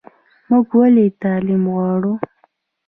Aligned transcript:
موږ 0.49 0.65
ولې 0.79 1.05
تعلیم 1.21 1.63
غواړو؟ 1.73 2.13